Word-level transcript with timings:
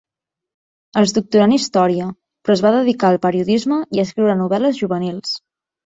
Es 1.01 1.11
doctorà 1.17 1.43
en 1.49 1.53
història, 1.57 2.07
però 2.47 2.55
es 2.57 2.63
va 2.67 2.73
dedicar 2.77 3.11
al 3.13 3.21
periodisme 3.27 3.81
i 3.99 4.03
a 4.03 4.09
escriure 4.11 4.37
novel·les 4.41 4.81
juvenils. 4.83 5.37